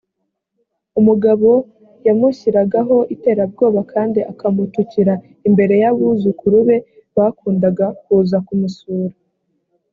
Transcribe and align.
umugabo 0.99 1.49
yamushyiragaho 2.07 2.97
iterabwoba 3.15 3.79
kandi 3.93 4.19
akamutukira 4.31 5.13
imbere 5.47 5.73
y’abuzukuru 5.83 6.57
be 6.67 6.77
bakundaga 7.15 7.85
kuza 8.03 8.37
kumusura 8.47 9.15